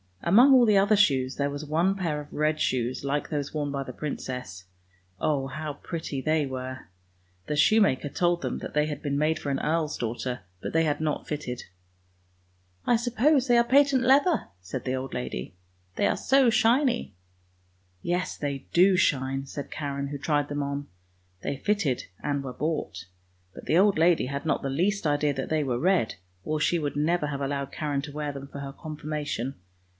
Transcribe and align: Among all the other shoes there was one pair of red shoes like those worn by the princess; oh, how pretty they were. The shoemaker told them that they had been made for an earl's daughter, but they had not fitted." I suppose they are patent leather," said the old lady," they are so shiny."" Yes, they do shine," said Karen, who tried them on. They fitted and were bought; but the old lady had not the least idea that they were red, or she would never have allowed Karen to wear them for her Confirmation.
Among 0.23 0.53
all 0.53 0.65
the 0.65 0.77
other 0.77 0.95
shoes 0.95 1.35
there 1.35 1.49
was 1.49 1.65
one 1.65 1.95
pair 1.95 2.21
of 2.21 2.31
red 2.33 2.59
shoes 2.59 3.03
like 3.03 3.29
those 3.29 3.53
worn 3.55 3.71
by 3.71 3.81
the 3.83 3.93
princess; 3.93 4.65
oh, 5.19 5.47
how 5.47 5.73
pretty 5.73 6.21
they 6.21 6.45
were. 6.45 6.87
The 7.47 7.55
shoemaker 7.55 8.09
told 8.09 8.41
them 8.41 8.59
that 8.59 8.73
they 8.75 8.85
had 8.85 9.01
been 9.01 9.17
made 9.17 9.37
for 9.39 9.49
an 9.49 9.59
earl's 9.59 9.97
daughter, 9.97 10.41
but 10.59 10.73
they 10.73 10.83
had 10.85 11.01
not 11.01 11.27
fitted." 11.27 11.63
I 12.85 12.95
suppose 12.97 13.47
they 13.47 13.57
are 13.57 13.63
patent 13.63 14.03
leather," 14.03 14.47
said 14.59 14.85
the 14.85 14.95
old 14.95 15.13
lady," 15.13 15.55
they 15.97 16.07
are 16.07 16.17
so 16.17 16.49
shiny."" 16.51 17.13
Yes, 18.03 18.37
they 18.37 18.67
do 18.73 18.95
shine," 18.97 19.45
said 19.47 19.71
Karen, 19.71 20.07
who 20.07 20.17
tried 20.19 20.49
them 20.49 20.63
on. 20.63 20.87
They 21.41 21.57
fitted 21.57 22.05
and 22.23 22.43
were 22.43 22.53
bought; 22.53 23.05
but 23.53 23.65
the 23.65 23.77
old 23.77 23.97
lady 23.99 24.27
had 24.27 24.45
not 24.45 24.61
the 24.61 24.69
least 24.69 25.05
idea 25.05 25.33
that 25.33 25.49
they 25.49 25.63
were 25.63 25.79
red, 25.79 26.15
or 26.43 26.59
she 26.59 26.79
would 26.79 26.95
never 26.95 27.27
have 27.27 27.41
allowed 27.41 27.71
Karen 27.71 28.01
to 28.03 28.11
wear 28.11 28.31
them 28.31 28.47
for 28.47 28.59
her 28.59 28.73
Confirmation. 28.73 29.55